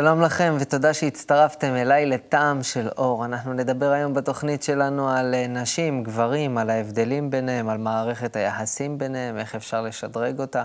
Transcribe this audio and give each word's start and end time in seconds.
שלום 0.00 0.20
לכם 0.20 0.56
ותודה 0.60 0.94
שהצטרפתם 0.94 1.76
אליי 1.76 2.06
לטעם 2.06 2.62
של 2.62 2.88
אור. 2.98 3.24
אנחנו 3.24 3.52
נדבר 3.52 3.90
היום 3.90 4.14
בתוכנית 4.14 4.62
שלנו 4.62 5.10
על 5.10 5.34
אה, 5.34 5.46
נשים, 5.46 6.02
גברים, 6.02 6.58
על 6.58 6.70
ההבדלים 6.70 7.30
ביניהם, 7.30 7.68
על 7.68 7.78
מערכת 7.78 8.36
היחסים 8.36 8.98
ביניהם, 8.98 9.38
איך 9.38 9.54
אפשר 9.54 9.82
לשדרג 9.82 10.40
אותה. 10.40 10.64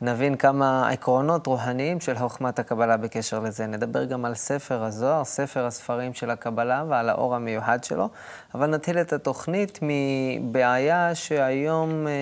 נבין 0.00 0.36
כמה 0.36 0.88
עקרונות 0.88 1.46
רוהניים 1.46 2.00
של 2.00 2.18
חוכמת 2.18 2.58
הקבלה 2.58 2.96
בקשר 2.96 3.40
לזה. 3.40 3.66
נדבר 3.66 4.04
גם 4.04 4.24
על 4.24 4.34
ספר 4.34 4.84
הזוהר, 4.84 5.24
ספר 5.24 5.66
הספרים 5.66 6.14
של 6.14 6.30
הקבלה 6.30 6.84
ועל 6.88 7.08
האור 7.08 7.34
המיוחד 7.34 7.84
שלו. 7.84 8.08
אבל 8.54 8.66
נתחיל 8.66 8.98
את 8.98 9.12
התוכנית 9.12 9.78
מבעיה 9.82 11.14
שהיום 11.14 12.06
אה, 12.06 12.12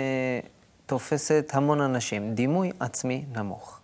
תופסת 0.86 1.50
המון 1.54 1.80
אנשים, 1.80 2.34
דימוי 2.34 2.72
עצמי 2.80 3.24
נמוך. 3.36 3.75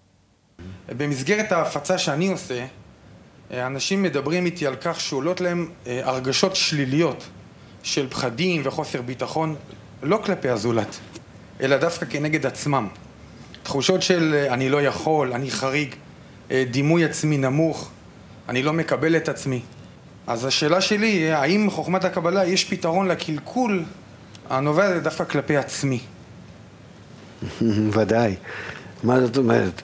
במסגרת 0.96 1.52
ההפצה 1.52 1.98
שאני 1.98 2.28
עושה, 2.28 2.66
אנשים 3.52 4.02
מדברים 4.02 4.46
איתי 4.46 4.66
על 4.66 4.76
כך 4.80 5.00
שעולות 5.00 5.40
להם 5.40 5.68
אה, 5.86 6.00
הרגשות 6.04 6.56
שליליות 6.56 7.24
של 7.82 8.08
פחדים 8.10 8.62
וחוסר 8.64 9.02
ביטחון, 9.02 9.54
לא 10.02 10.20
כלפי 10.24 10.48
הזולת, 10.48 10.98
אלא 11.60 11.76
דווקא 11.76 12.06
כנגד 12.06 12.46
עצמם. 12.46 12.88
תחושות 13.62 14.02
של 14.02 14.34
אה, 14.34 14.54
אני 14.54 14.68
לא 14.68 14.82
יכול, 14.82 15.32
אני 15.32 15.50
חריג, 15.50 15.94
אה, 16.50 16.64
דימוי 16.70 17.04
עצמי 17.04 17.38
נמוך, 17.38 17.90
אני 18.48 18.62
לא 18.62 18.72
מקבל 18.72 19.16
את 19.16 19.28
עצמי. 19.28 19.60
אז 20.26 20.44
השאלה 20.44 20.80
שלי 20.80 21.06
היא, 21.06 21.32
האם 21.32 21.70
חוכמת 21.70 22.04
הקבלה 22.04 22.44
יש 22.44 22.64
פתרון 22.64 23.08
לקלקול 23.08 23.84
הנובע 24.50 24.98
דווקא 24.98 25.24
כלפי 25.24 25.56
עצמי? 25.56 26.00
ודאי. 27.94 28.36
מה 29.02 29.20
זאת 29.20 29.36
אומרת? 29.36 29.82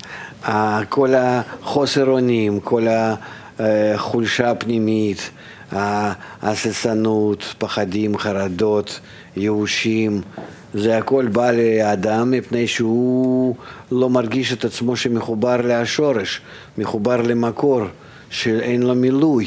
כל 0.89 1.15
החוסר 1.15 2.11
אונים, 2.11 2.61
כל 2.61 2.87
החולשה 3.59 4.51
הפנימית, 4.51 5.31
ההססנות, 5.73 7.55
פחדים, 7.59 8.19
חרדות, 8.19 9.01
ייאושים, 9.37 10.21
זה 10.75 10.99
הכל 10.99 11.27
בא 11.27 11.51
לאדם 11.51 12.31
מפני 12.31 12.67
שהוא 12.67 13.55
לא 13.93 14.11
מרגיש 14.11 14.53
את 14.53 14.65
עצמו 14.65 14.97
שמחובר 14.97 15.57
לשורש, 15.65 16.41
מחובר 16.79 17.23
למקור, 17.23 17.83
שאין 18.31 18.83
לו 18.83 18.95
מילוי 18.95 19.47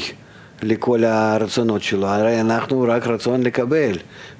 לכל 0.62 1.04
הרצונות 1.04 1.82
שלו. 1.82 2.06
הרי 2.06 2.40
אנחנו 2.40 2.84
רק 2.88 3.06
רצון 3.06 3.42
לקבל, 3.42 3.92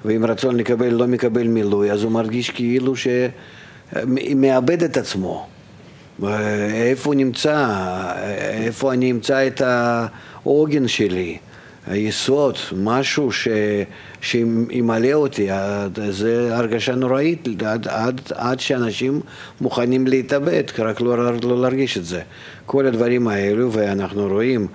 ואם 0.05 0.25
רצון 0.25 0.55
לקבל 0.55 0.89
לא 0.89 1.07
מקבל 1.07 1.47
מילוי, 1.47 1.91
אז 1.91 2.03
הוא 2.03 2.11
מרגיש 2.11 2.49
כאילו 2.49 2.93
שמאבד 3.95 4.83
את 4.83 4.97
עצמו. 4.97 5.47
איפה 6.73 7.15
נמצא, 7.15 7.67
איפה 8.39 8.93
אני 8.93 9.11
אמצא 9.11 9.47
את 9.47 9.61
העוגן 9.61 10.87
שלי, 10.87 11.37
היסוד, 11.87 12.57
משהו 12.77 13.31
ש, 13.31 13.47
שימלא 14.21 15.13
אותי, 15.13 15.47
זה 16.09 16.57
הרגשה 16.57 16.95
נוראית 16.95 17.47
עד, 17.65 17.87
עד, 17.87 18.21
עד 18.35 18.59
שאנשים 18.59 19.21
מוכנים 19.61 20.07
להתאבד, 20.07 20.63
רק 20.79 21.01
לא, 21.01 21.37
לא 21.43 21.61
להרגיש 21.61 21.97
את 21.97 22.05
זה. 22.05 22.21
כל 22.65 22.85
הדברים 22.85 23.27
האלו, 23.27 23.73
ואנחנו 23.73 24.27
רואים 24.27 24.67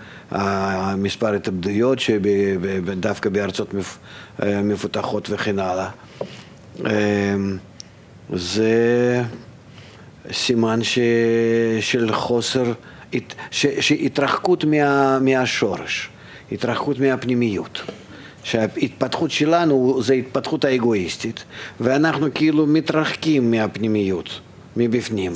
מספר 0.96 1.34
התאבדויות 1.34 1.98
שדווקא 1.98 3.30
בארצות 3.30 3.74
מפותחות 4.42 5.30
וכן 5.30 5.56
הלאה. 5.58 5.90
זה... 8.32 9.22
סימן 10.32 10.82
ש... 10.82 10.98
של 11.80 12.12
חוסר, 12.12 12.72
ש... 13.50 13.66
שהתרחקות 13.80 14.64
מה... 14.64 15.18
מהשורש, 15.18 16.08
התרחקות 16.52 16.98
מהפנימיות. 16.98 17.82
שההתפתחות 18.44 19.30
שלנו 19.30 20.02
זה 20.02 20.14
התפתחות 20.14 20.64
האגואיסטית, 20.64 21.44
ואנחנו 21.80 22.26
כאילו 22.34 22.66
מתרחקים 22.66 23.50
מהפנימיות, 23.50 24.40
מבפנים, 24.76 25.32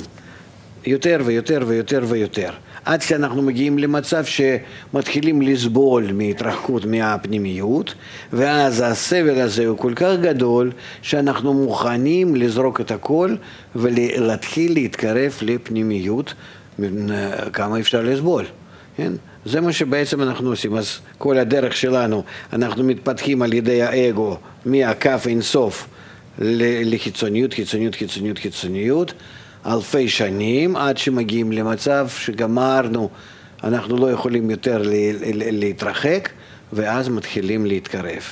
יותר 0.85 1.19
ויותר 1.25 1.63
ויותר 1.67 2.03
ויותר. 2.07 2.49
עד 2.85 3.01
שאנחנו 3.01 3.41
מגיעים 3.41 3.79
למצב 3.79 4.23
שמתחילים 4.25 5.41
לסבול 5.41 6.11
מהתרחקות 6.13 6.85
מהפנימיות, 6.85 7.93
ואז 8.33 8.83
הסבל 8.85 9.39
הזה 9.39 9.67
הוא 9.67 9.77
כל 9.77 9.93
כך 9.95 10.11
גדול, 10.21 10.71
שאנחנו 11.01 11.53
מוכנים 11.53 12.35
לזרוק 12.35 12.81
את 12.81 12.91
הכל 12.91 13.35
ולהתחיל 13.75 14.73
להתקרב 14.73 15.37
לפנימיות, 15.41 16.33
כמה 17.53 17.79
אפשר 17.79 18.01
לסבול, 18.01 18.45
כן? 18.97 19.13
זה 19.45 19.61
מה 19.61 19.73
שבעצם 19.73 20.21
אנחנו 20.21 20.49
עושים. 20.49 20.75
אז 20.75 20.99
כל 21.17 21.37
הדרך 21.37 21.75
שלנו, 21.75 22.23
אנחנו 22.53 22.83
מתפתחים 22.83 23.41
על 23.41 23.53
ידי 23.53 23.81
האגו 23.81 24.37
מהכף 24.65 25.23
אינסוף 25.27 25.87
לחיצוניות, 26.39 27.53
חיצוניות, 27.53 27.95
חיצוניות, 27.95 28.37
חיצוניות. 28.37 29.13
אלפי 29.65 30.09
שנים 30.09 30.75
עד 30.75 30.97
שמגיעים 30.97 31.51
למצב 31.51 32.07
שגמרנו, 32.09 33.09
אנחנו 33.63 33.97
לא 33.97 34.11
יכולים 34.11 34.49
יותר 34.49 34.81
להתרחק 35.33 36.29
ואז 36.73 37.09
מתחילים 37.09 37.65
להתקרב. 37.65 38.23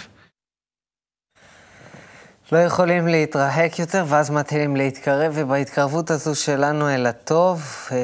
לא 2.52 2.58
יכולים 2.58 3.08
להתרחק 3.08 3.80
יותר 3.80 4.06
ואז 4.08 4.30
מתחילים 4.30 4.76
להתקרב 4.76 5.32
ובהתקרבות 5.36 6.12
הזו 6.12 6.36
שלנו 6.36 6.90
אל 6.90 7.06
הטוב 7.06 7.64
אה, 7.92 7.98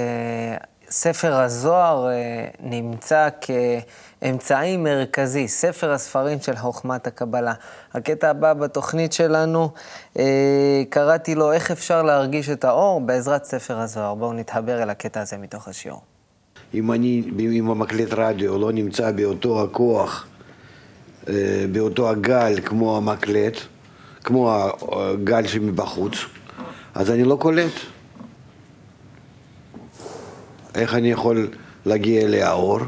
ספר 0.90 1.34
הזוהר 1.34 2.10
אה, 2.10 2.48
נמצא 2.60 3.30
כאמצעי 4.22 4.78
מרכזי, 4.78 5.48
ספר 5.48 5.92
הספרים 5.92 6.40
של 6.42 6.56
חוכמת 6.56 7.08
הקבלה. 7.08 7.54
הקטע 7.94 8.30
הבא 8.30 8.54
בתוכנית 8.54 9.14
שלנו, 9.14 9.70
אה, 10.20 10.84
קראתי 10.90 11.36
לו 11.36 11.52
איך 11.52 11.72
אפשר 11.72 12.04
להרגיש 12.04 12.50
את 12.50 12.66
האור 12.66 13.02
בעזרת 13.02 13.44
ספר 13.44 13.78
הזוהר. 13.78 14.16
בואו 14.16 14.34
נתחבר 14.34 14.84
אל 14.84 14.90
הקטע 14.90 15.22
הזה 15.22 15.38
מתוך 15.38 15.68
השיעור. 15.68 16.02
אם 16.74 16.92
אני, 16.92 17.24
אם 17.40 17.70
המקלט 17.70 18.14
רדיו 18.14 18.58
לא 18.58 18.72
נמצא 18.72 19.12
באותו 19.12 19.64
הכוח, 19.64 20.28
אה, 21.30 21.66
באותו 21.72 22.10
הגל 22.10 22.60
כמו 22.66 22.98
המקלט, 22.98 23.58
כמו 24.24 24.70
הגל 24.92 25.48
שמבחוץ, 25.48 26.14
אז 26.96 27.12
אני 27.12 27.24
לא 27.24 27.38
קולט. 27.42 27.74
איך 30.76 30.94
אני 30.94 31.12
יכול 31.12 31.48
להגיע 31.86 32.22
אל 32.22 32.34
האור? 32.34 32.80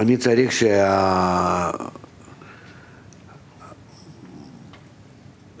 אני 0.00 0.16
צריך 0.16 0.52
שה... 0.52 1.70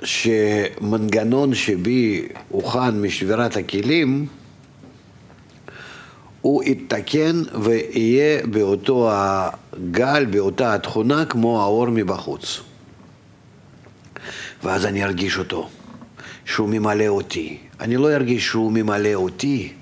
שמנגנון 0.02 1.54
שבי 1.54 2.28
הוכן 2.48 3.02
משבירת 3.02 3.56
הכלים 3.56 4.26
הוא 6.40 6.62
יתקן 6.64 7.42
ויהיה 7.62 8.46
באותו 8.46 9.10
הגל, 9.12 10.24
באותה 10.30 10.74
התכונה 10.74 11.24
כמו 11.24 11.62
האור 11.62 11.86
מבחוץ. 11.90 12.60
ואז 14.62 14.86
אני 14.86 15.04
ארגיש 15.04 15.38
אותו, 15.38 15.68
שהוא 16.44 16.68
ממלא 16.68 17.06
אותי. 17.06 17.58
אני 17.80 17.96
לא 17.96 18.14
ארגיש 18.14 18.46
שהוא 18.46 18.72
ממלא 18.72 19.14
אותי, 19.14 19.72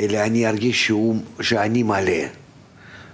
אלא 0.00 0.18
אני 0.18 0.46
ארגיש 0.48 0.86
שהוא, 0.86 1.22
שאני 1.40 1.82
מלא 1.82 2.41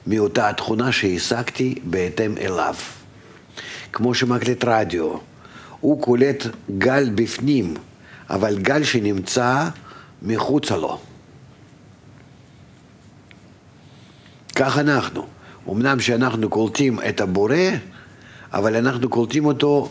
מאותה 0.09 0.49
התכונה 0.49 0.93
שהשגתי 0.93 1.75
בהתאם 1.85 2.35
אליו. 2.39 2.75
כמו 3.93 4.15
שמקלט 4.15 4.65
רדיו, 4.65 5.17
הוא 5.81 6.03
קולט 6.03 6.47
גל 6.79 7.11
בפנים, 7.15 7.75
אבל 8.31 8.59
גל 8.59 8.85
שנמצא 8.85 9.69
מחוצה 10.23 10.77
לו. 10.77 10.99
כך 14.57 14.79
אנחנו. 14.79 15.27
אמנם 15.69 16.01
שאנחנו 16.01 16.49
קולטים 16.49 16.99
את 17.09 17.21
הבורא, 17.21 17.55
אבל 18.53 18.77
אנחנו 18.77 19.09
קולטים 19.09 19.45
אותו 19.45 19.89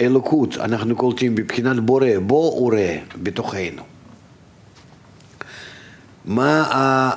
אלוקות, 0.00 0.56
אנחנו 0.56 0.96
קולטים 0.96 1.34
בבחינת 1.34 1.80
בורא, 1.80 2.08
בו 2.26 2.62
ורא 2.62 2.78
בתוכנו. 3.22 3.82
מה 6.24 7.10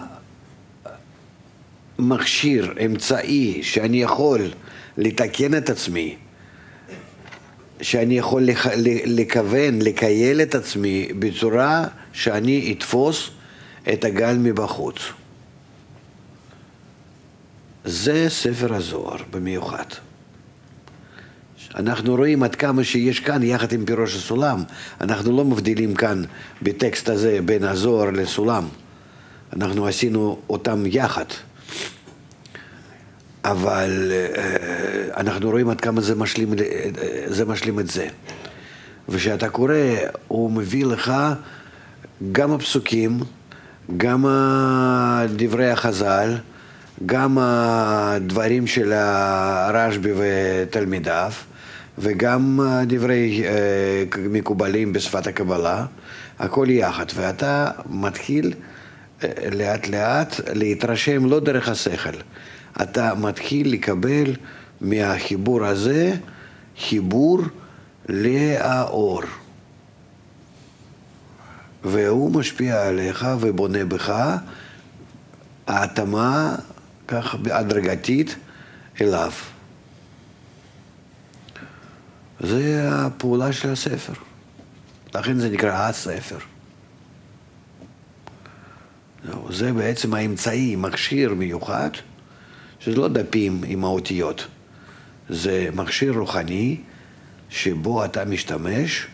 המכשיר, 1.99 2.73
אמצעי, 2.85 3.63
שאני 3.63 4.01
יכול 4.01 4.41
לתקן 4.97 5.57
את 5.57 5.69
עצמי, 5.69 6.15
שאני 7.81 8.17
יכול 8.17 8.49
לכוון, 9.05 9.81
לקייל 9.81 10.41
את 10.41 10.55
עצמי 10.55 11.07
בצורה 11.19 11.85
שאני 12.13 12.75
אתפוס 12.77 13.29
את 13.93 14.05
הגל 14.05 14.37
מבחוץ. 14.37 14.95
זה 17.85 18.25
ספר 18.29 18.73
הזוהר 18.73 19.17
במיוחד. 19.31 19.85
אנחנו 21.75 22.15
רואים 22.15 22.43
עד 22.43 22.55
כמה 22.55 22.83
שיש 22.83 23.19
כאן 23.19 23.43
יחד 23.43 23.73
עם 23.73 23.85
פירוש 23.85 24.15
הסולם, 24.15 24.63
אנחנו 25.01 25.37
לא 25.37 25.45
מבדילים 25.45 25.95
כאן 25.95 26.23
בטקסט 26.61 27.09
הזה 27.09 27.39
בין 27.45 27.63
הזוהר 27.63 28.11
לסולם. 28.11 28.67
אנחנו 29.53 29.87
עשינו 29.87 30.39
אותם 30.49 30.83
יחד. 30.85 31.25
אבל 33.43 34.11
אה, 34.11 35.17
אנחנו 35.17 35.49
רואים 35.49 35.69
עד 35.69 35.81
כמה 35.81 36.01
זה 36.01 36.15
משלים, 36.15 36.53
זה 37.27 37.45
משלים 37.45 37.79
את 37.79 37.87
זה. 37.89 38.07
וכשאתה 39.09 39.49
קורא, 39.49 39.73
הוא 40.27 40.51
מביא 40.51 40.85
לך 40.85 41.13
גם 42.31 42.51
הפסוקים, 42.51 43.19
גם 43.97 44.25
דברי 45.35 45.71
החז"ל, 45.71 46.37
גם 47.05 47.37
הדברים 47.41 48.67
של 48.67 48.93
הרשב"י 48.93 50.11
ותלמידיו, 50.15 51.31
וגם 51.97 52.59
דברי 52.87 53.43
אה, 53.45 54.03
מקובלים 54.29 54.93
בשפת 54.93 55.27
הקבלה, 55.27 55.85
הכל 56.39 56.65
יחד. 56.69 57.05
ואתה 57.15 57.67
מתחיל 57.89 58.53
אה, 59.23 59.29
לאט 59.51 59.87
לאט 59.87 60.35
להתרשם 60.53 61.25
לא 61.25 61.39
דרך 61.39 61.69
השכל, 61.69 62.17
אתה 62.81 63.15
מתחיל 63.15 63.73
לקבל 63.73 64.35
מהחיבור 64.81 65.65
הזה 65.65 66.15
חיבור 66.79 67.39
לאור. 68.09 69.21
והוא 71.83 72.31
משפיע 72.31 72.87
עליך 72.87 73.27
ובונה 73.39 73.85
בך 73.85 74.37
ההתאמה 75.67 76.55
כך 77.07 77.35
הדרגתית 77.51 78.35
אליו. 79.01 79.31
זה 82.39 82.89
הפעולה 82.91 83.53
של 83.53 83.69
הספר. 83.69 84.13
לכן 85.15 85.39
זה 85.39 85.49
נקרא 85.49 85.73
הספר. 85.73 86.37
זה 89.49 89.73
בעצם 89.73 90.13
האמצעי, 90.13 90.75
מכשיר 90.75 91.33
מיוחד, 91.33 91.89
שזה 92.79 92.95
לא 92.95 93.07
דפים 93.07 93.61
עם 93.67 93.83
האותיות, 93.83 94.47
זה 95.29 95.69
מכשיר 95.75 96.13
רוחני 96.13 96.77
שבו 97.49 98.05
אתה 98.05 98.25
משתמש 98.25 99.07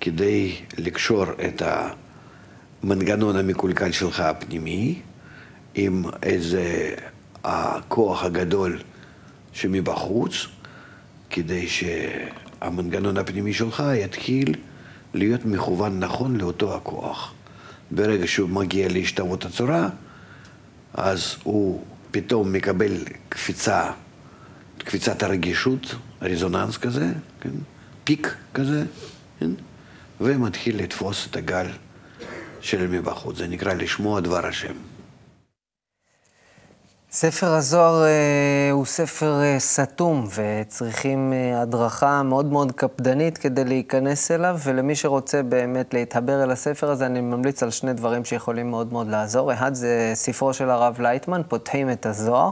כדי 0.00 0.56
לקשור 0.78 1.24
את 1.46 1.62
המנגנון 2.82 3.36
המקולקל 3.36 3.92
שלך 3.92 4.20
הפנימי 4.20 5.00
עם 5.74 6.04
איזה 6.22 6.94
הכוח 7.44 8.24
הגדול 8.24 8.78
שמבחוץ, 9.52 10.46
כדי 11.30 11.66
שהמנגנון 11.68 13.16
הפנימי 13.16 13.54
שלך 13.54 13.82
יתחיל 13.94 14.54
להיות 15.14 15.44
מכוון 15.44 16.00
נכון 16.00 16.36
לאותו 16.36 16.76
הכוח. 16.76 17.34
ברגע 17.90 18.26
שהוא 18.26 18.48
מגיע 18.48 18.88
להשתוות 18.88 19.44
הצורה, 19.44 19.88
אז 20.94 21.36
הוא 21.42 21.84
פתאום 22.10 22.52
מקבל 22.52 22.92
קפיצה, 23.28 23.90
קפיצת 24.78 25.22
הרגישות, 25.22 25.94
רזוננס 26.22 26.76
כזה, 26.76 27.06
כן? 27.40 27.50
פיק 28.04 28.34
כזה, 28.54 28.84
כן? 29.40 29.50
ומתחיל 30.20 30.82
לתפוס 30.82 31.26
את 31.30 31.36
הגל 31.36 31.66
של 32.60 32.86
מבחוץ. 32.86 33.36
זה 33.36 33.46
נקרא 33.46 33.74
לשמוע 33.74 34.20
דבר 34.20 34.46
השם. 34.46 34.74
ספר 37.10 37.46
הזוהר 37.46 38.04
אה, 38.04 38.70
הוא 38.72 38.86
ספר 38.86 39.40
אה, 39.42 39.58
סתום, 39.58 40.28
וצריכים 40.34 41.32
אה, 41.32 41.62
הדרכה 41.62 42.22
מאוד 42.22 42.46
מאוד 42.46 42.72
קפדנית 42.72 43.38
כדי 43.38 43.64
להיכנס 43.64 44.30
אליו, 44.30 44.58
ולמי 44.64 44.94
שרוצה 44.94 45.42
באמת 45.42 45.94
להתחבר 45.94 46.42
אל 46.42 46.50
הספר 46.50 46.90
הזה, 46.90 47.06
אני 47.06 47.20
ממליץ 47.20 47.62
על 47.62 47.70
שני 47.70 47.92
דברים 47.92 48.24
שיכולים 48.24 48.70
מאוד 48.70 48.92
מאוד 48.92 49.08
לעזור. 49.08 49.52
אחד 49.52 49.74
זה 49.74 50.10
ספרו 50.14 50.54
של 50.54 50.70
הרב 50.70 51.00
לייטמן, 51.00 51.42
פותחים 51.48 51.90
את 51.90 52.06
הזוהר, 52.06 52.50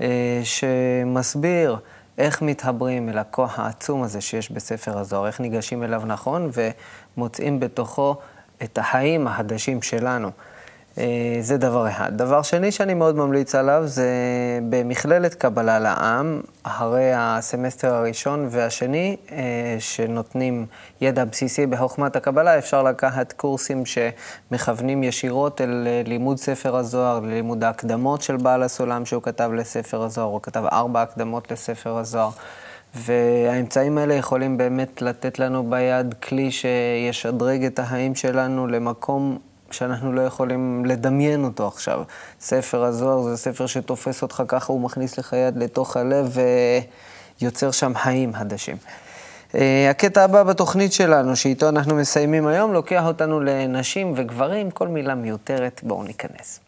אה, 0.00 0.40
שמסביר 0.44 1.76
איך 2.18 2.42
מתחברים 2.42 3.08
אל 3.08 3.18
הכוח 3.18 3.58
העצום 3.58 4.02
הזה 4.02 4.20
שיש 4.20 4.52
בספר 4.52 4.98
הזוהר, 4.98 5.26
איך 5.26 5.40
ניגשים 5.40 5.82
אליו 5.82 6.02
נכון, 6.06 6.50
ומוצאים 7.16 7.60
בתוכו 7.60 8.16
את 8.62 8.78
החיים 8.78 9.26
החדשים 9.26 9.82
שלנו. 9.82 10.30
אה, 10.98 11.38
זה 11.40 11.56
דבר 11.56 11.88
אחד. 11.88 12.16
דבר 12.16 12.42
שני 12.42 12.72
שאני 12.72 12.94
מאוד 12.94 13.16
ממליץ 13.16 13.54
עליו 13.54 13.82
זה 13.86 14.08
במכללת 14.68 15.34
קבלה 15.34 15.78
לעם, 15.78 16.40
אחרי 16.62 17.10
הסמסטר 17.14 17.94
הראשון 17.94 18.46
והשני, 18.50 19.16
אה, 19.32 19.76
שנותנים 19.78 20.66
ידע 21.00 21.24
בסיסי 21.24 21.66
בחוכמת 21.66 22.16
הקבלה, 22.16 22.58
אפשר 22.58 22.82
לקחת 22.82 23.32
קורסים 23.32 23.82
שמכוונים 23.86 25.02
ישירות 25.02 25.60
אל 25.60 25.86
אה, 25.86 26.02
לימוד 26.06 26.36
ספר 26.36 26.76
הזוהר, 26.76 27.20
ללימוד 27.20 27.64
ההקדמות 27.64 28.22
של 28.22 28.36
בעל 28.36 28.62
הסולם 28.62 29.04
שהוא 29.06 29.22
כתב 29.22 29.50
לספר 29.54 30.02
הזוהר, 30.02 30.28
הוא 30.28 30.40
כתב 30.42 30.64
ארבע 30.72 31.02
הקדמות 31.02 31.52
לספר 31.52 31.98
הזוהר. 31.98 32.30
והאמצעים 32.94 33.98
האלה 33.98 34.14
יכולים 34.14 34.56
באמת 34.56 35.02
לתת 35.02 35.38
לנו 35.38 35.70
ביד 35.70 36.14
כלי 36.14 36.50
שישדרג 36.50 37.64
את 37.64 37.78
החיים 37.78 38.14
שלנו 38.14 38.66
למקום 38.66 39.38
שאנחנו 39.70 40.12
לא 40.12 40.20
יכולים 40.20 40.84
לדמיין 40.86 41.44
אותו 41.44 41.66
עכשיו. 41.66 42.02
ספר 42.40 42.84
הזוהר 42.84 43.22
זה 43.22 43.36
ספר 43.36 43.66
שתופס 43.66 44.22
אותך 44.22 44.42
ככה, 44.48 44.72
הוא 44.72 44.80
מכניס 44.80 45.18
לך 45.18 45.32
יד 45.32 45.56
לתוך 45.56 45.96
הלב 45.96 46.36
ויוצר 47.40 47.70
שם 47.70 47.92
חיים 47.94 48.34
חדשים. 48.34 48.76
אה, 49.54 49.90
הקטע 49.90 50.24
הבא 50.24 50.42
בתוכנית 50.42 50.92
שלנו, 50.92 51.36
שאיתו 51.36 51.68
אנחנו 51.68 51.94
מסיימים 51.94 52.46
היום, 52.46 52.72
לוקח 52.72 53.04
אותנו 53.06 53.40
לנשים 53.40 54.12
וגברים, 54.16 54.70
כל 54.70 54.88
מילה 54.88 55.14
מיותרת, 55.14 55.80
בואו 55.84 56.02
ניכנס. 56.02 56.60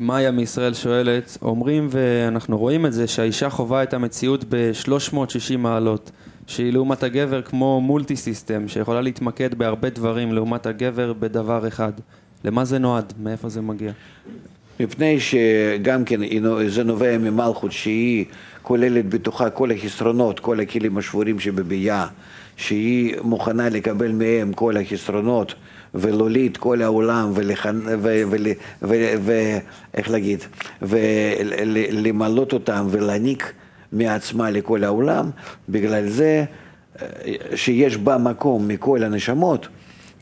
מאיה 0.00 0.30
מישראל 0.30 0.74
שואלת, 0.74 1.38
אומרים 1.42 1.88
ואנחנו 1.90 2.58
רואים 2.58 2.86
את 2.86 2.92
זה 2.92 3.06
שהאישה 3.06 3.50
חווה 3.50 3.82
את 3.82 3.94
המציאות 3.94 4.44
ב-360 4.48 5.56
מעלות, 5.58 6.10
שהיא 6.46 6.72
לעומת 6.72 7.02
הגבר 7.02 7.42
כמו 7.42 7.80
מולטי 7.80 8.16
סיסטם, 8.16 8.68
שיכולה 8.68 9.00
להתמקד 9.00 9.54
בהרבה 9.54 9.90
דברים 9.90 10.32
לעומת 10.32 10.66
הגבר 10.66 11.12
בדבר 11.12 11.68
אחד. 11.68 11.92
למה 12.44 12.64
זה 12.64 12.78
נועד? 12.78 13.12
מאיפה 13.22 13.48
זה 13.48 13.60
מגיע? 13.60 13.92
מפני 14.80 15.20
שגם 15.20 16.04
כן 16.04 16.20
זה 16.68 16.84
נובע 16.84 17.18
ממלכות 17.18 17.72
שהיא 17.72 18.24
כוללת 18.62 19.08
בתוכה 19.08 19.50
כל 19.50 19.70
החסרונות, 19.72 20.40
כל 20.40 20.60
הכלים 20.60 20.98
השבורים 20.98 21.40
שבביאה, 21.40 22.06
שהיא 22.56 23.14
מוכנה 23.22 23.68
לקבל 23.68 24.12
מהם 24.12 24.52
כל 24.52 24.76
החסרונות 24.76 25.54
ולהוליד 25.94 26.56
כל 26.56 26.82
העולם 26.82 27.32
ואיך 28.82 30.10
להגיד, 30.10 30.44
ולמלות 30.82 32.52
אותם 32.52 32.86
ולהעניק 32.90 33.52
מעצמה 33.92 34.50
לכל 34.50 34.84
העולם, 34.84 35.30
בגלל 35.68 36.08
זה 36.08 36.44
אה, 37.02 37.06
שיש 37.54 37.96
בה 37.96 38.18
מקום 38.18 38.68
מכל 38.68 39.02
הנשמות, 39.02 39.68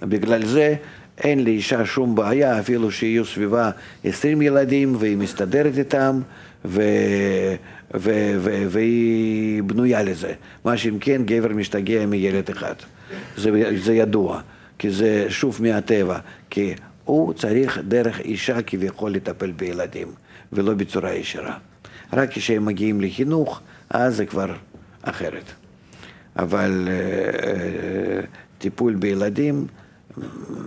בגלל 0.03 0.47
זה 0.47 0.75
אין 1.19 1.45
לאישה 1.45 1.87
שום 1.87 2.15
בעיה, 2.15 2.61
אפילו 2.61 2.91
שיהיו 2.91 3.25
סביבה 3.25 3.71
20 4.05 4.43
ילדים 4.43 4.97
והיא 4.99 5.17
מסתדרת 5.17 5.79
איתם 5.79 6.21
ו... 6.65 6.83
ו... 7.95 8.35
ו... 8.39 8.67
והיא 8.69 9.63
בנויה 9.63 10.03
לזה. 10.03 10.33
מה 10.65 10.77
שאם 10.77 10.99
כן, 11.01 11.23
גבר 11.25 11.49
משתגע 11.49 12.07
מילד 12.07 12.51
אחד. 12.51 12.75
זה, 13.37 13.51
זה 13.83 13.95
ידוע, 13.95 14.41
כי 14.79 14.91
זה 14.91 15.27
שוב 15.29 15.59
מהטבע, 15.63 16.19
כי 16.51 16.75
הוא 17.05 17.33
צריך 17.33 17.79
דרך 17.89 18.21
אישה 18.21 18.63
כביכול 18.63 19.13
לטפל 19.13 19.51
בילדים, 19.51 20.09
ולא 20.53 20.75
בצורה 20.75 21.15
ישירה. 21.15 21.57
רק 22.13 22.31
כשהם 22.33 22.67
מגיעים 22.67 23.01
לחינוך, 23.01 23.61
אז 23.91 24.17
זה 24.17 24.27
כבר 24.27 24.55
אחרת. 25.03 25.53
אבל 26.39 26.89
uh, 26.89 28.27
טיפול 28.59 28.95
בילדים 28.95 29.67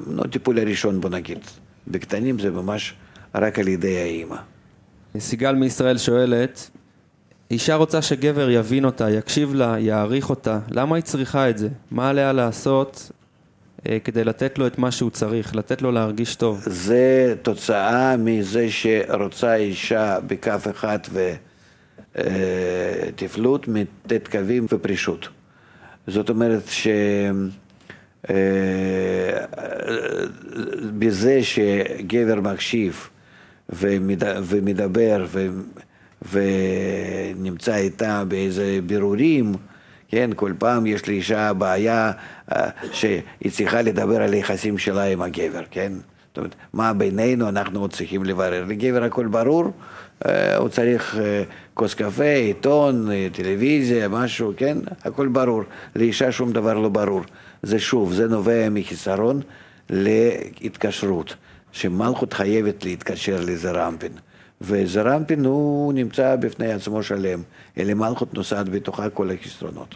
לא 0.08 0.24
טיפול 0.24 0.60
הראשון 0.60 1.02
בוא 1.02 1.10
נגיד. 1.10 1.40
בקטנים 1.88 2.40
זה 2.40 2.52
ממש 2.52 2.94
רק 3.36 3.60
על 3.60 3.68
ידי 3.68 3.98
האימא. 3.98 4.36
סיגל 5.20 5.56
מישראל 5.56 5.98
שואלת, 5.98 6.70
אישה 7.52 7.76
רוצה 7.76 8.02
שגבר 8.02 8.50
יבין 8.50 8.86
אותה, 8.86 9.10
יקשיב 9.10 9.54
לה, 9.54 9.80
יעריך 9.80 10.30
אותה, 10.30 10.60
למה 10.72 10.96
היא 10.96 11.04
צריכה 11.04 11.50
את 11.50 11.58
זה? 11.58 11.70
מה 11.92 12.10
עליה 12.10 12.34
לעשות 12.34 13.12
אה, 13.90 13.98
כדי 14.04 14.24
לתת 14.24 14.58
לו 14.58 14.68
את 14.68 14.78
מה 14.78 14.92
שהוא 14.92 15.10
צריך, 15.10 15.56
לתת 15.56 15.82
לו 15.82 15.92
להרגיש 15.92 16.36
טוב? 16.36 16.64
זה 16.66 17.36
תוצאה 17.42 18.18
מזה 18.18 18.68
שרוצה 18.70 19.56
אישה 19.56 20.20
בכף 20.28 20.68
אחד 20.72 21.00
וטפלות, 22.16 23.70
אה, 23.70 23.74
מט' 23.74 24.28
קווים 24.32 24.66
ופרישות. 24.72 25.28
זאת 26.08 26.30
אומרת 26.30 26.68
ש... 26.68 26.88
אה, 28.30 29.46
בזה 31.00 31.40
שגבר 31.44 32.42
מקשיב 32.42 33.10
ומדבר 34.50 35.26
ונמצא 36.32 37.76
איתה 37.76 38.24
באיזה 38.28 38.80
בירורים, 38.86 39.54
כן, 40.08 40.30
כל 40.36 40.54
פעם 40.58 40.86
יש 40.86 41.08
לאישה 41.08 41.54
בעיה 41.54 42.12
אה, 42.52 42.70
שהיא 42.92 43.52
צריכה 43.52 43.82
לדבר 43.82 44.22
על 44.22 44.34
היחסים 44.34 44.78
שלה 44.78 45.04
עם 45.04 45.22
הגבר, 45.22 45.62
כן? 45.72 45.92
זאת 46.28 46.38
אומרת, 46.38 46.56
מה 46.74 46.94
בינינו 46.94 47.50
אנחנו 47.50 47.80
עוד 47.80 47.94
צריכים 47.94 48.24
לברר. 48.24 48.66
לגבר 48.68 49.04
הכל 49.04 49.28
ברור, 49.28 49.72
אה, 50.26 50.58
הוא 50.58 50.70
צריך 50.70 51.18
כוס 51.74 51.94
קפה, 51.94 52.24
עיתון, 52.24 53.10
טלוויזיה, 53.32 54.08
משהו, 54.08 54.54
כן? 54.58 54.78
הכל 55.04 55.28
ברור. 55.28 55.64
לאישה 55.96 56.32
שום 56.32 56.52
דבר 56.52 56.74
לא 56.74 56.90
ברור. 56.90 57.22
זה 57.64 57.80
שוב, 57.80 58.14
זה 58.14 58.28
נובע 58.28 58.70
מחיסרון 58.70 59.42
להתקשרות, 59.90 61.36
שמלכות 61.72 62.34
חייבת 62.34 62.86
להתקשר 62.86 63.42
לזרמפין. 63.46 64.12
וזרמפין 64.62 65.46
הוא 65.46 65.94
נמצא 65.94 66.36
בפני 66.36 66.72
עצמו 66.72 67.04
שלם, 67.04 67.42
אלא 67.78 67.94
מלכות 67.94 68.34
נוסעת 68.34 68.70
בתוכה 68.70 69.10
כל 69.10 69.30
החסרונות. 69.32 69.96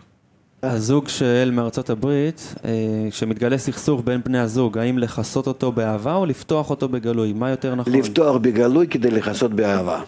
הזוג 0.64 1.08
של 1.08 1.52
מארצות 1.54 1.90
הברית, 1.90 2.56
אה, 2.66 2.72
כשמתגלה 3.12 3.58
סכסוך 3.58 4.02
בין 4.06 4.22
בני 4.26 4.40
הזוג, 4.40 4.78
האם 4.78 4.98
לכסות 4.98 5.48
אותו 5.48 5.72
באהבה 5.72 6.16
או 6.16 6.26
לפתוח 6.26 6.70
אותו 6.70 6.90
בגלוי? 6.90 7.34
מה 7.34 7.50
יותר 7.50 7.76
נכון? 7.76 7.94
לפתוח 7.94 8.38
בגלוי 8.38 8.88
כדי 8.88 9.12
לכסות 9.12 9.54
באהבה. 9.54 10.02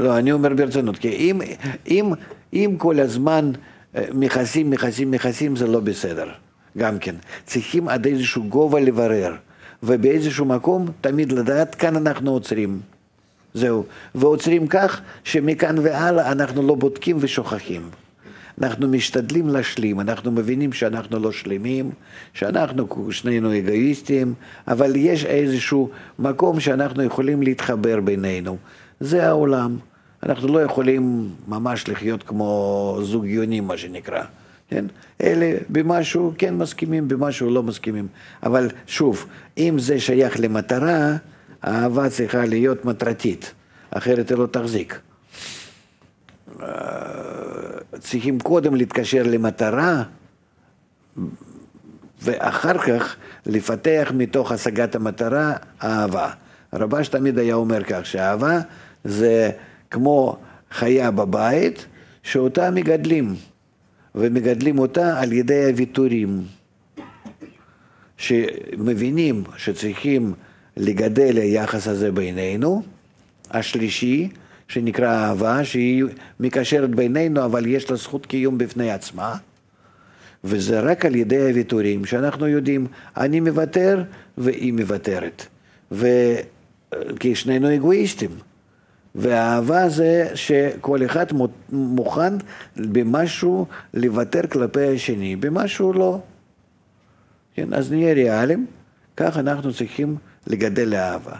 לא, 0.00 0.18
אני 0.18 0.32
אומר 0.32 0.54
ברצינות, 0.54 0.98
כי 0.98 1.08
אם, 1.08 1.40
אם, 1.86 2.12
אם 2.52 2.74
כל 2.78 3.00
הזמן 3.00 3.52
אה, 3.96 4.04
מכסים, 4.14 4.70
מכסים, 4.70 5.10
מכסים, 5.10 5.56
זה 5.56 5.66
לא 5.66 5.80
בסדר, 5.80 6.28
גם 6.78 6.98
כן. 6.98 7.14
צריכים 7.46 7.88
עד 7.88 8.06
איזשהו 8.06 8.44
גובה 8.44 8.80
לברר, 8.80 9.34
ובאיזשהו 9.82 10.44
מקום 10.44 10.86
תמיד 11.00 11.32
לדעת, 11.32 11.74
כאן 11.74 11.96
אנחנו 11.96 12.30
עוצרים. 12.30 12.80
זהו. 13.54 13.84
ועוצרים 14.14 14.66
כך 14.66 15.00
שמכאן 15.24 15.78
והלאה 15.78 16.32
אנחנו 16.32 16.62
לא 16.62 16.74
בודקים 16.74 17.16
ושוכחים. 17.20 17.82
אנחנו 18.62 18.88
משתדלים 18.88 19.48
להשלים, 19.48 20.00
אנחנו 20.00 20.30
מבינים 20.30 20.72
שאנחנו 20.72 21.18
לא 21.18 21.32
שלמים, 21.32 21.90
שאנחנו 22.32 23.12
שנינו 23.12 23.58
אגואיסטים, 23.58 24.34
אבל 24.68 24.96
יש 24.96 25.24
איזשהו 25.24 25.90
מקום 26.18 26.60
שאנחנו 26.60 27.02
יכולים 27.02 27.42
להתחבר 27.42 28.00
בינינו. 28.00 28.56
זה 29.00 29.28
העולם. 29.28 29.76
אנחנו 30.22 30.48
לא 30.48 30.62
יכולים 30.62 31.30
ממש 31.48 31.88
לחיות 31.88 32.22
כמו 32.22 32.98
זוג 33.02 33.26
יונים, 33.26 33.66
מה 33.66 33.76
שנקרא. 33.78 34.22
כן? 34.68 34.84
אלה 35.22 35.56
במשהו 35.68 36.32
כן 36.38 36.54
מסכימים, 36.54 37.08
במשהו 37.08 37.50
לא 37.50 37.62
מסכימים. 37.62 38.06
אבל 38.42 38.70
שוב, 38.86 39.26
אם 39.58 39.78
זה 39.78 40.00
שייך 40.00 40.40
למטרה, 40.40 41.16
האהבה 41.62 42.10
צריכה 42.10 42.44
להיות 42.46 42.84
מטרתית, 42.84 43.54
אחרת 43.90 44.30
היא 44.30 44.38
לא 44.38 44.46
תחזיק. 44.46 45.00
צריכים 47.98 48.40
קודם 48.40 48.74
להתקשר 48.74 49.22
למטרה, 49.22 50.02
ואחר 52.22 52.78
כך 52.78 53.16
לפתח 53.46 54.12
מתוך 54.14 54.52
השגת 54.52 54.94
המטרה 54.94 55.52
אהבה. 55.82 56.30
רבש 56.72 57.08
תמיד 57.08 57.38
היה 57.38 57.54
אומר 57.54 57.84
כך, 57.84 58.06
שאהבה 58.06 58.60
זה 59.04 59.50
כמו 59.90 60.38
חיה 60.70 61.10
בבית, 61.10 61.86
שאותה 62.22 62.70
מגדלים, 62.70 63.34
ומגדלים 64.14 64.78
אותה 64.78 65.20
על 65.20 65.32
ידי 65.32 65.64
הוויתורים, 65.64 66.42
שמבינים 68.16 69.44
שצריכים 69.56 70.34
לגדל 70.76 71.36
היחס 71.36 71.88
הזה 71.88 72.12
בינינו. 72.12 72.82
השלישי, 73.50 74.28
שנקרא 74.68 75.08
אהבה, 75.08 75.64
שהיא 75.64 76.04
מקשרת 76.40 76.94
בינינו, 76.94 77.44
אבל 77.44 77.66
יש 77.66 77.90
לה 77.90 77.96
זכות 77.96 78.26
קיום 78.26 78.58
בפני 78.58 78.90
עצמה. 78.90 79.36
וזה 80.44 80.80
רק 80.80 81.04
על 81.04 81.14
ידי 81.14 81.48
הוויתורים, 81.48 82.04
שאנחנו 82.04 82.48
יודעים, 82.48 82.86
אני 83.16 83.40
מוותר 83.40 84.04
והיא 84.38 84.72
מוותרת. 84.72 85.46
ו... 85.92 86.06
כי 87.20 87.34
שנינו 87.34 87.74
אגואיסטים. 87.74 88.30
ואהבה 89.14 89.88
זה 89.88 90.30
שכל 90.34 91.04
אחד 91.04 91.26
מוכן 91.72 92.32
במשהו 92.76 93.66
לוותר 93.94 94.40
כלפי 94.52 94.94
השני, 94.94 95.36
במשהו 95.36 95.92
לא. 95.92 96.18
כן, 97.54 97.74
אז 97.74 97.92
נהיה 97.92 98.14
ריאליים, 98.14 98.66
כך 99.16 99.36
אנחנו 99.38 99.74
צריכים 99.74 100.16
לגדל 100.46 100.88
לאהבה. 100.88 101.36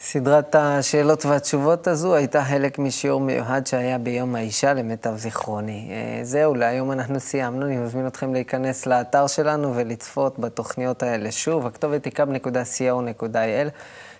סדרת 0.00 0.54
השאלות 0.54 1.26
והתשובות 1.26 1.86
הזו 1.86 2.14
הייתה 2.14 2.44
חלק 2.44 2.78
משיעור 2.78 3.20
מיוחד 3.20 3.66
שהיה 3.66 3.98
ביום 3.98 4.34
האישה 4.34 4.74
למיטב 4.74 5.16
זיכרוני. 5.16 5.88
אה, 5.90 6.24
זהו, 6.24 6.54
להיום 6.54 6.92
אנחנו 6.92 7.20
סיימנו. 7.20 7.66
אני 7.66 7.76
מזמין 7.76 8.06
אתכם 8.06 8.32
להיכנס 8.32 8.86
לאתר 8.86 9.26
שלנו 9.26 9.76
ולצפות 9.76 10.38
בתוכניות 10.38 11.02
האלה 11.02 11.32
שוב. 11.32 11.66
הכתובת 11.66 12.04
היא 12.04 12.12
kub.co.il, 12.12 13.68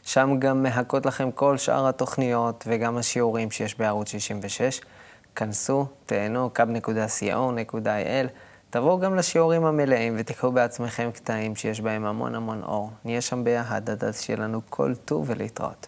שם 0.06 0.36
גם 0.38 0.62
מחכות 0.62 1.06
לכם 1.06 1.30
כל 1.30 1.56
שאר 1.56 1.88
התוכניות 1.88 2.64
וגם 2.66 2.96
השיעורים 2.96 3.50
שיש 3.50 3.78
בערוץ 3.78 4.08
66. 4.08 4.80
כנסו, 5.36 5.86
תהנו, 6.06 6.50
kub.co.il. 6.58 8.28
תבואו 8.70 8.98
גם 8.98 9.14
לשיעורים 9.16 9.64
המלאים 9.64 10.14
ותקחו 10.18 10.52
בעצמכם 10.52 11.10
קטעים 11.10 11.56
שיש 11.56 11.80
בהם 11.80 12.04
המון 12.04 12.34
המון 12.34 12.62
אור. 12.62 12.90
נהיה 13.04 13.20
שם 13.20 13.44
ביחד 13.44 13.90
עד 13.90 14.04
אז 14.04 14.20
שיהיה 14.20 14.38
לנו 14.38 14.60
כל 14.70 14.94
טוב 15.04 15.24
ולהתראות. 15.28 15.86